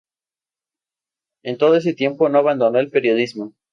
[1.43, 3.53] En todo ese tiempo no abandonó el periodismo.